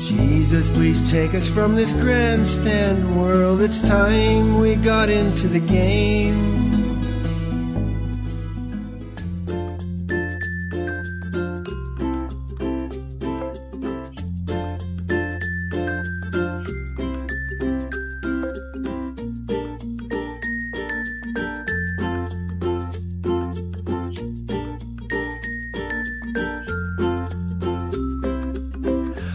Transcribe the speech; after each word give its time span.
Jesus, 0.00 0.70
please 0.70 1.10
take 1.10 1.34
us 1.34 1.46
from 1.46 1.76
this 1.76 1.92
grandstand 1.92 3.20
world. 3.20 3.60
It's 3.60 3.80
time 3.80 4.58
we 4.58 4.74
got 4.74 5.10
into 5.10 5.46
the 5.46 5.60
game. 5.60 6.79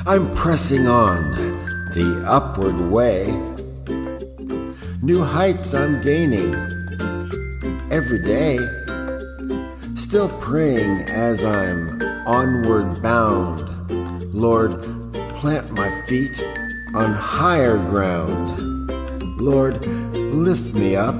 I'm 0.08 0.32
pressing 0.36 0.86
on 0.86 1.32
the 1.96 2.24
upward 2.28 2.80
way. 2.92 3.26
New 5.02 5.24
heights 5.24 5.74
I'm 5.74 6.00
gaining 6.04 6.54
every 7.92 8.22
day. 8.22 8.60
Still 9.96 10.30
praying 10.40 11.10
as 11.10 11.44
I'm 11.44 12.00
onward 12.28 13.02
bound. 13.02 13.62
Lord, 14.32 14.80
plant 15.40 15.72
my 15.72 15.90
feet 16.02 16.40
on 16.94 17.12
higher 17.12 17.80
ground. 17.90 18.62
Lord, 19.42 19.88
lift 19.88 20.76
me 20.76 20.96
up 20.96 21.16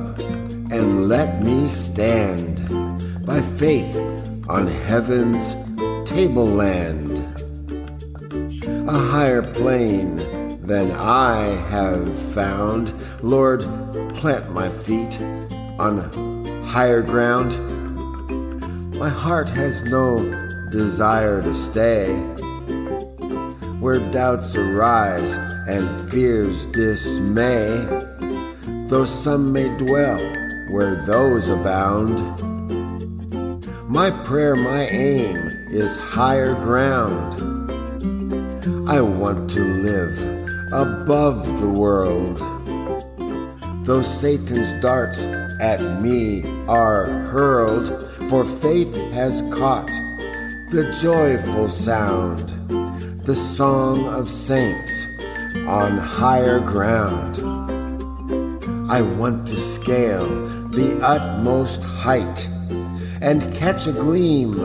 and 0.70 1.10
let 1.10 1.42
me 1.42 1.70
stand 1.70 3.26
by 3.26 3.42
faith 3.42 3.96
on 4.48 4.68
heaven's 4.68 5.56
tableland 6.08 7.05
a 8.96 8.98
higher 8.98 9.42
plane 9.42 10.16
than 10.62 10.90
I 10.94 11.48
have 11.70 12.18
found. 12.34 12.94
Lord, 13.22 13.60
plant 14.16 14.54
my 14.54 14.70
feet 14.70 15.20
on 15.78 16.00
higher 16.64 17.02
ground. 17.02 17.52
My 18.98 19.10
heart 19.10 19.50
has 19.50 19.84
no 19.92 20.18
desire 20.72 21.42
to 21.42 21.54
stay 21.54 22.14
where 23.82 24.00
doubts 24.12 24.56
arise 24.56 25.36
and 25.68 26.10
fears 26.10 26.66
dismay, 26.68 27.66
though 28.88 29.04
some 29.04 29.52
may 29.52 29.78
dwell 29.78 30.20
where 30.72 30.96
those 31.04 31.50
abound. 31.50 32.16
My 33.90 34.10
prayer, 34.24 34.56
my 34.56 34.86
aim 34.86 35.36
is 35.70 35.98
higher 35.98 36.54
ground. 36.54 37.55
I 38.96 39.02
want 39.02 39.50
to 39.50 39.60
live 39.60 40.18
above 40.72 41.60
the 41.60 41.68
world. 41.68 42.38
Though 43.86 44.02
Satan's 44.02 44.82
darts 44.82 45.22
at 45.60 46.02
me 46.02 46.46
are 46.70 47.04
hurled, 47.28 47.90
for 48.30 48.46
faith 48.46 48.96
has 49.12 49.42
caught 49.52 49.88
the 50.72 50.98
joyful 51.02 51.68
sound, 51.68 52.40
the 53.26 53.36
song 53.36 54.08
of 54.08 54.30
saints 54.30 54.94
on 55.68 55.98
higher 55.98 56.62
ground. 56.62 57.40
I 58.90 59.02
want 59.02 59.46
to 59.50 59.58
scale 59.58 60.26
the 60.70 60.98
utmost 61.04 61.84
height 61.84 62.48
and 63.20 63.54
catch 63.56 63.88
a 63.88 63.92
gleam 63.92 64.58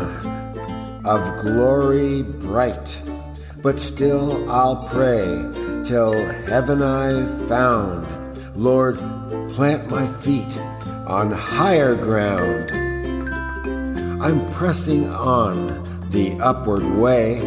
of 1.05 1.43
glory 1.43 2.23
bright 2.23 3.03
but 3.63 3.79
still 3.79 4.51
I'll 4.51 4.89
pray 4.89 5.25
till 5.85 6.13
heaven 6.47 6.83
I've 6.83 7.49
found. 7.49 8.07
Lord, 8.57 8.97
plant 9.55 9.91
my 9.91 10.07
feet 10.21 10.57
on 11.07 11.31
higher 11.33 11.95
ground. 11.95 12.71
I'm 14.23 14.51
pressing 14.53 15.09
on 15.09 15.83
the 16.11 16.39
upward 16.41 16.85
way. 16.97 17.41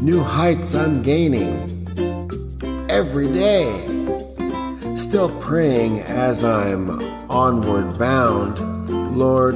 New 0.00 0.22
heights 0.22 0.74
I'm 0.74 1.02
gaining 1.02 1.70
every 2.90 3.28
day. 3.28 3.64
Still 4.96 5.30
praying 5.40 6.00
as 6.00 6.44
I'm 6.44 6.90
onward 7.30 7.98
bound. 7.98 8.58
Lord, 9.16 9.54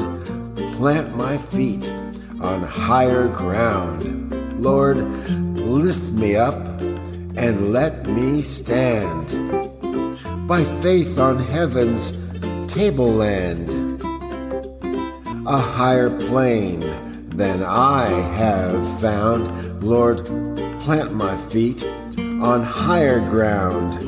plant 0.77 1.17
my 1.17 1.37
feet 1.37 1.87
on 2.41 2.63
higher 2.63 3.29
ground. 3.29 4.08
Lord, 4.59 4.97
lift 5.57 6.11
me 6.13 6.35
up 6.35 6.57
and 7.37 7.73
let 7.73 8.07
me 8.09 8.43
stand 8.43 9.29
by 10.49 10.65
faith 10.83 11.17
on 11.17 11.39
heaven's 11.39 12.11
tableland, 12.67 13.69
a 15.47 15.59
higher 15.59 16.11
plane 16.11 16.81
than 17.29 17.63
I 17.63 18.09
have 18.09 19.01
found. 19.01 19.81
Lord, 19.81 20.27
plant 20.83 21.15
my 21.15 21.37
feet 21.37 21.85
on 22.19 22.65
higher 22.65 23.21
ground. 23.21 24.05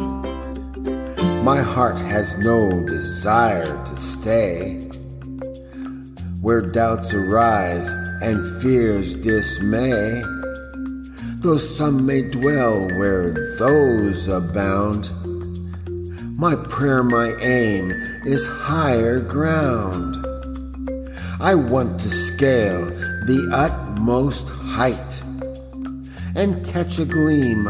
My 1.44 1.62
heart 1.62 1.99
has 1.99 2.37
no 2.39 2.84
desire 2.87 3.84
to 3.84 3.97
stay 3.97 4.91
where 6.41 6.60
doubts 6.60 7.15
arise 7.15 7.87
and 8.22 8.62
fears 8.62 9.15
dismay 9.15 10.22
though 11.41 11.56
some 11.56 12.05
may 12.05 12.21
dwell 12.21 12.87
where 12.99 13.31
those 13.59 14.28
abound. 14.28 15.11
My 16.39 16.55
prayer, 16.55 17.03
my 17.03 17.34
aim 17.41 17.91
is 18.27 18.47
higher 18.47 19.21
ground. 19.21 20.17
I 21.41 21.55
want 21.55 21.99
to 22.01 22.11
scale 22.11 22.84
the 23.25 23.51
utmost 23.53 24.51
height 24.51 25.23
and 26.37 26.65
catch 26.67 26.99
a 26.99 27.06
gleam 27.06 27.67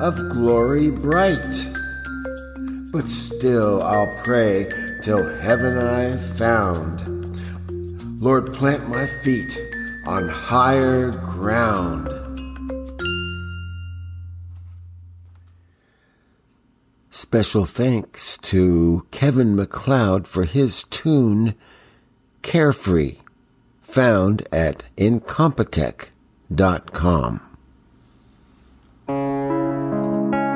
of 0.00 0.16
glory 0.30 0.90
bright. 0.90 1.66
But 2.92 3.06
still 3.06 3.82
I'll 3.82 4.20
pray 4.24 4.68
till 5.02 5.22
heaven 5.38 5.78
I've 5.78 6.36
found. 6.36 7.00
Lord, 8.20 8.52
plant 8.52 8.88
my 8.88 9.06
feet 9.22 9.56
on 10.06 10.28
higher 10.28 11.12
ground. 11.12 12.11
Special 17.32 17.64
thanks 17.64 18.36
to 18.42 19.06
Kevin 19.10 19.56
MacLeod 19.56 20.28
for 20.28 20.44
his 20.44 20.84
tune 20.84 21.54
Carefree, 22.42 23.20
found 23.80 24.46
at 24.52 24.84
incompetech.com. 24.98 27.40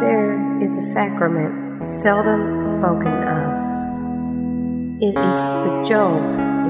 There 0.00 0.62
is 0.62 0.76
a 0.76 0.82
sacrament 0.82 1.82
seldom 2.02 2.66
spoken 2.66 3.06
of. 3.06 5.00
It 5.00 5.16
is 5.16 5.40
the 5.40 5.82
Job 5.88 6.20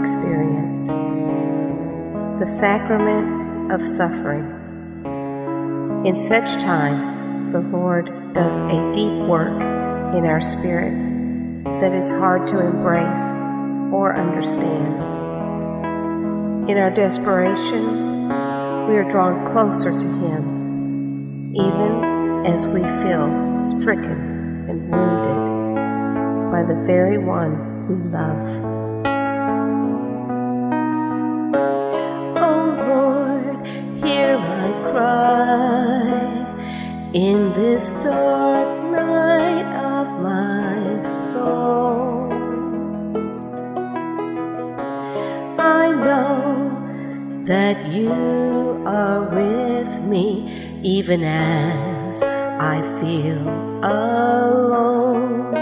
experience, 0.00 0.86
the 2.38 2.46
sacrament 2.60 3.72
of 3.72 3.84
suffering. 3.84 4.46
In 6.06 6.14
such 6.14 6.54
times, 6.62 7.08
the 7.50 7.58
Lord 7.58 8.32
does 8.32 8.54
a 8.70 8.92
deep 8.94 9.26
work 9.26 9.75
in 10.14 10.24
our 10.24 10.40
spirits 10.40 11.08
that 11.80 11.92
is 11.94 12.10
hard 12.10 12.46
to 12.48 12.64
embrace 12.64 13.32
or 13.92 14.16
understand. 14.16 15.16
In 16.70 16.78
our 16.78 16.90
desperation, 16.90 18.28
we 18.88 18.96
are 18.96 19.08
drawn 19.10 19.44
closer 19.52 19.90
to 19.90 20.06
Him, 20.06 21.54
even 21.54 22.44
as 22.46 22.66
we 22.66 22.82
feel 23.02 23.28
stricken 23.80 24.66
and 24.68 24.90
wounded 24.90 26.52
by 26.52 26.62
the 26.62 26.84
very 26.86 27.18
one 27.18 27.88
we 27.88 27.96
love. 28.10 28.48
Oh 32.38 32.64
Lord, 32.88 33.66
hear 34.04 34.38
my 34.38 34.72
cry 34.92 36.46
in 37.12 37.52
this 37.52 37.92
dark 38.02 38.75
that 47.46 47.92
you 47.92 48.10
are 48.84 49.20
with 49.30 50.02
me 50.02 50.80
even 50.82 51.22
as 51.22 52.22
I 52.24 52.82
feel 53.00 53.48
alone. 53.84 55.54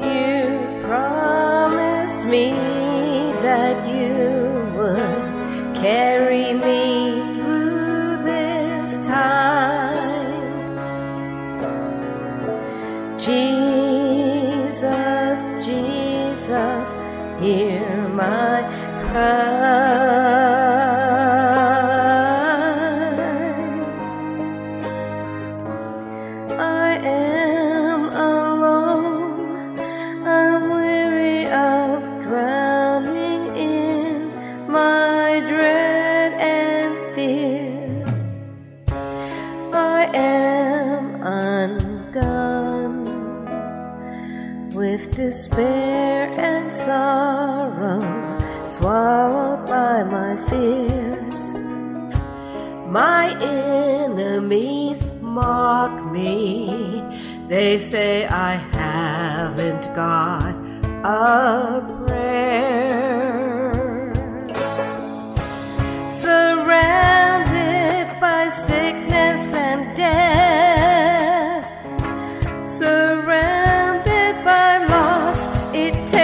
You 0.00 0.84
promised 0.86 2.26
me 2.26 2.50
that 3.40 3.88
you 3.88 4.14
would 4.76 5.76
carry 5.82 6.52
me 6.52 7.34
through 7.34 8.22
this 8.22 9.06
time. 9.06 10.02
Jesus, 13.18 13.81
hear 17.42 18.08
my 18.10 18.62
cry. 19.10 20.01
My 53.22 53.32
enemies 53.40 55.12
mock 55.20 55.94
me. 56.10 57.04
They 57.46 57.78
say 57.78 58.26
I 58.26 58.54
haven't 58.80 59.84
got 59.94 60.54
a 61.04 62.04
prayer. 62.04 63.70
Surrounded 66.10 68.06
by 68.20 68.42
sickness 68.66 69.42
and 69.68 69.82
death, 69.96 71.64
surrounded 72.80 74.34
by 74.44 74.68
loss, 74.94 75.40
it 75.72 75.94
takes 76.08 76.21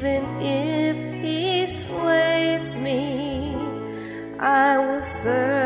Even 0.00 0.40
if 0.40 0.96
he 1.22 1.66
slays 1.66 2.74
me, 2.78 3.54
I 4.38 4.78
will 4.78 5.02
serve 5.02 5.59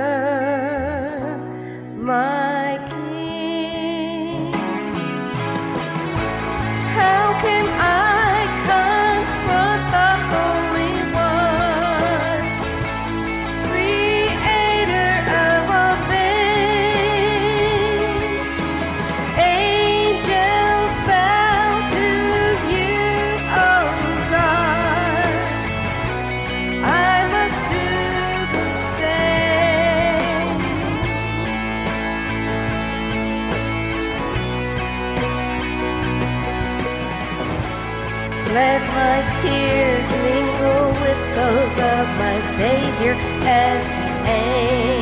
Let 38.55 38.81
my 38.95 39.19
tears 39.43 40.09
mingle 40.23 40.91
with 41.03 41.21
those 41.35 41.77
of 41.93 42.07
my 42.23 42.39
Savior 42.57 43.15
as 43.43 43.83
He 43.83 44.05
hangs 44.29 44.94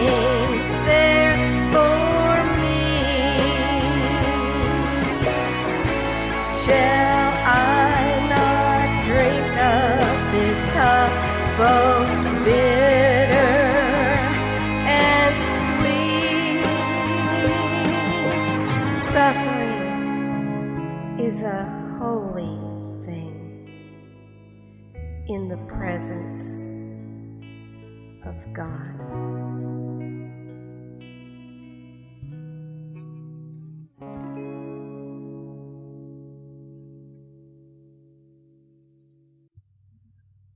the 25.52 25.58
presence 25.66 26.54
of 28.24 28.54
God. 28.54 28.96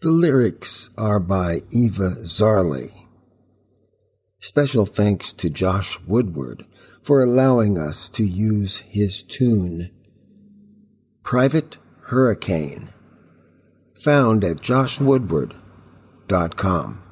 The 0.01 0.11
lyrics 0.11 0.89
are 0.97 1.21
by 1.21 1.61
Eva 1.71 2.13
Zarley. 2.23 2.89
Special 4.41 4.87
thanks 4.87 5.35
to 5.35 5.51
Josh 5.51 6.01
Woodward 6.07 6.65
for 7.03 7.23
allowing 7.23 7.77
us 7.77 8.09
to 8.11 8.25
use 8.25 8.79
his 8.79 9.23
tune, 9.23 9.91
Private 11.23 11.77
Hurricane, 12.05 12.95
found 13.97 14.45
at 14.45 14.59
joshwoodward.com. 14.59 17.03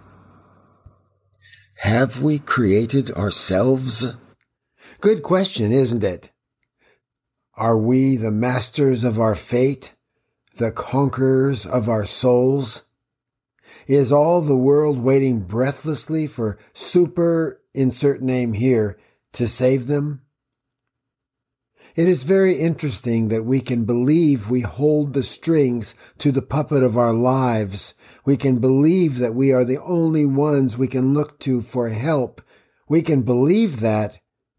Have 1.79 2.23
we 2.23 2.39
created 2.39 3.11
ourselves? 3.11 4.15
Good 5.01 5.23
question, 5.23 5.73
isn't 5.73 6.05
it? 6.05 6.31
Are 7.57 7.79
we 7.79 8.17
the 8.17 8.31
masters 8.31 9.05
of 9.05 9.21
our 9.21 9.35
fate, 9.35 9.95
the 10.57 10.73
conquerors 10.73 11.67
of 11.67 11.89
our 11.89 12.05
souls? 12.05 12.83
Is 13.87 14.11
all 14.11 14.41
the 14.41 14.57
world 14.57 15.01
waiting 15.01 15.41
breathlessly 15.41 16.27
for 16.27 16.59
super 16.73 17.61
insert 17.75 18.23
name 18.23 18.55
here 18.55 18.99
to 19.35 19.47
save 19.47 19.87
them? 19.87 20.24
It 21.95 22.09
is 22.09 22.25
very 22.25 22.59
interesting 22.59 23.29
that 23.29 23.45
we 23.45 23.61
can 23.61 23.85
believe 23.85 24.51
we 24.51 24.63
hold 24.63 25.13
the 25.13 25.23
strings 25.23 25.95
to 26.19 26.33
the 26.33 26.43
puppet 26.43 26.83
of 26.83 26.99
our 26.99 27.13
lives. 27.13 27.95
We 28.25 28.37
can 28.37 28.59
believe 28.59 29.19
that 29.19 29.35
we 29.35 29.53
are 29.53 29.65
the 29.65 29.81
only 29.81 30.25
ones 30.25 30.77
we 30.77 30.89
can 30.89 31.15
look 31.15 31.39
to 31.41 31.61
for 31.61 31.91
help. 31.91 32.43
We 32.89 33.01
can 33.01 33.23
believe 33.23 33.79
that, 33.79 34.19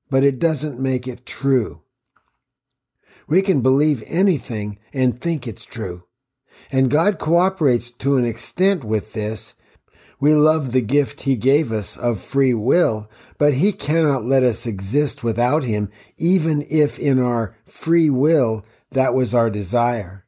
but 0.09 0.23
it 0.23 0.39
doesn't 0.39 0.79
make 0.79 1.09
it 1.09 1.25
true. 1.25 1.81
We 3.27 3.41
can 3.41 3.59
believe 3.59 4.01
anything 4.07 4.79
and 4.93 5.19
think 5.19 5.45
it's 5.45 5.65
true. 5.65 6.05
And 6.71 6.89
God 6.89 7.19
cooperates 7.19 7.91
to 7.91 8.15
an 8.15 8.23
extent 8.23 8.85
with 8.85 9.11
this. 9.11 9.55
We 10.19 10.33
love 10.33 10.71
the 10.71 10.81
gift 10.81 11.21
He 11.21 11.35
gave 11.35 11.71
us 11.71 11.97
of 11.97 12.21
free 12.21 12.53
will, 12.53 13.09
but 13.37 13.55
He 13.55 13.71
cannot 13.73 14.25
let 14.25 14.43
us 14.43 14.65
exist 14.65 15.23
without 15.23 15.63
Him, 15.63 15.89
even 16.17 16.63
if 16.69 16.97
in 16.97 17.19
our 17.19 17.55
free 17.65 18.09
will 18.09 18.65
that 18.91 19.13
was 19.13 19.33
our 19.33 19.49
desire. 19.49 20.25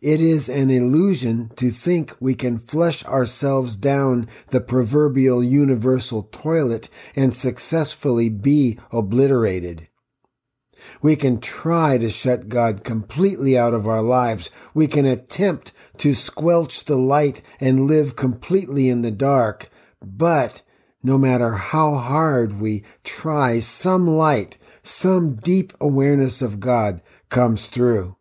It 0.00 0.20
is 0.20 0.48
an 0.48 0.70
illusion 0.70 1.50
to 1.56 1.70
think 1.70 2.14
we 2.20 2.34
can 2.34 2.58
flush 2.58 3.04
ourselves 3.04 3.76
down 3.76 4.28
the 4.48 4.60
proverbial 4.60 5.42
universal 5.42 6.28
toilet 6.30 6.88
and 7.16 7.34
successfully 7.34 8.28
be 8.28 8.78
obliterated. 8.92 9.88
We 11.04 11.16
can 11.16 11.38
try 11.38 11.98
to 11.98 12.08
shut 12.08 12.48
God 12.48 12.82
completely 12.82 13.58
out 13.58 13.74
of 13.74 13.86
our 13.86 14.00
lives. 14.00 14.50
We 14.72 14.86
can 14.86 15.04
attempt 15.04 15.70
to 15.98 16.14
squelch 16.14 16.86
the 16.86 16.96
light 16.96 17.42
and 17.60 17.86
live 17.86 18.16
completely 18.16 18.88
in 18.88 19.02
the 19.02 19.10
dark. 19.10 19.68
But 20.02 20.62
no 21.02 21.18
matter 21.18 21.56
how 21.56 21.96
hard 21.96 22.58
we 22.58 22.84
try, 23.02 23.60
some 23.60 24.06
light, 24.06 24.56
some 24.82 25.34
deep 25.34 25.74
awareness 25.78 26.40
of 26.40 26.58
God 26.58 27.02
comes 27.28 27.66
through. 27.66 28.16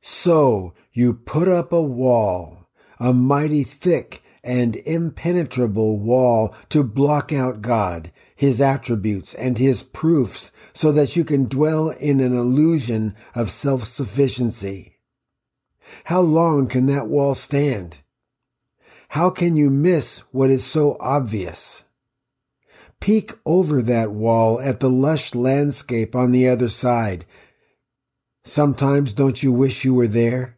So 0.00 0.74
you 0.92 1.14
put 1.14 1.48
up 1.48 1.72
a 1.72 1.82
wall, 1.82 2.68
a 3.00 3.12
mighty 3.12 3.64
thick 3.64 4.22
and 4.48 4.76
impenetrable 4.86 5.98
wall 5.98 6.54
to 6.70 6.82
block 6.82 7.34
out 7.34 7.60
God, 7.60 8.10
His 8.34 8.62
attributes, 8.62 9.34
and 9.34 9.58
His 9.58 9.82
proofs 9.82 10.52
so 10.72 10.90
that 10.92 11.14
you 11.14 11.22
can 11.22 11.44
dwell 11.44 11.90
in 11.90 12.18
an 12.20 12.34
illusion 12.34 13.14
of 13.34 13.50
self-sufficiency. 13.50 14.94
How 16.04 16.22
long 16.22 16.66
can 16.66 16.86
that 16.86 17.08
wall 17.08 17.34
stand? 17.34 17.98
How 19.08 19.28
can 19.28 19.58
you 19.58 19.68
miss 19.68 20.20
what 20.32 20.48
is 20.48 20.64
so 20.64 20.96
obvious? 20.98 21.84
Peek 23.00 23.34
over 23.44 23.82
that 23.82 24.12
wall 24.12 24.60
at 24.60 24.80
the 24.80 24.88
lush 24.88 25.34
landscape 25.34 26.16
on 26.16 26.32
the 26.32 26.48
other 26.48 26.70
side. 26.70 27.26
Sometimes 28.44 29.12
don't 29.12 29.42
you 29.42 29.52
wish 29.52 29.84
you 29.84 29.92
were 29.92 30.08
there? 30.08 30.56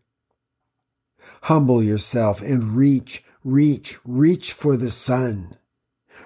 Humble 1.42 1.82
yourself 1.82 2.40
and 2.40 2.76
reach, 2.76 3.24
reach, 3.44 3.98
reach 4.04 4.52
for 4.52 4.76
the 4.76 4.90
sun. 4.90 5.56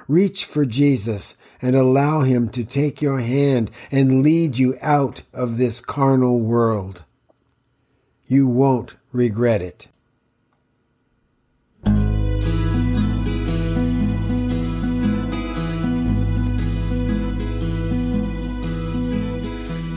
Reach 0.08 0.44
for 0.44 0.64
Jesus 0.64 1.36
and 1.62 1.74
allow 1.74 2.20
him 2.20 2.48
to 2.50 2.64
take 2.64 3.00
your 3.00 3.20
hand 3.20 3.70
and 3.90 4.22
lead 4.22 4.58
you 4.58 4.76
out 4.82 5.22
of 5.32 5.56
this 5.56 5.80
carnal 5.80 6.40
world. 6.40 7.04
You 8.26 8.48
won't 8.48 8.96
regret 9.12 9.62
it. 9.62 9.88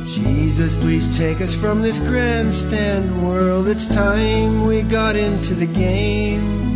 Jesus, 0.05 0.75
please 0.77 1.15
take 1.17 1.41
us 1.41 1.53
from 1.53 1.81
this 1.81 1.99
grandstand 1.99 3.27
world. 3.27 3.67
It's 3.67 3.85
time 3.85 4.65
we 4.65 4.81
got 4.81 5.15
into 5.15 5.53
the 5.53 5.67
game. 5.67 6.66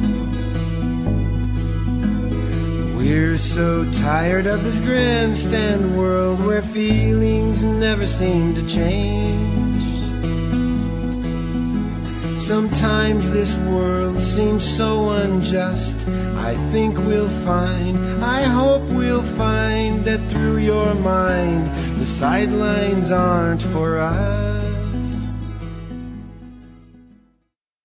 We're 3.13 3.37
so 3.37 3.91
tired 3.91 4.47
of 4.47 4.63
this 4.63 4.79
grandstand 4.79 5.97
world 5.97 6.39
where 6.45 6.61
feelings 6.61 7.61
never 7.61 8.05
seem 8.05 8.55
to 8.55 8.65
change. 8.65 9.83
Sometimes 12.39 13.29
this 13.29 13.57
world 13.67 14.17
seems 14.17 14.63
so 14.63 15.09
unjust. 15.09 16.07
I 16.37 16.53
think 16.71 16.97
we'll 16.99 17.27
find, 17.27 17.97
I 18.23 18.43
hope 18.43 18.83
we'll 18.83 19.27
find 19.35 20.05
that 20.05 20.21
through 20.31 20.59
your 20.59 20.95
mind, 20.95 21.67
the 21.99 22.05
sidelines 22.05 23.11
aren't 23.11 23.61
for 23.61 23.97
us. 23.97 24.60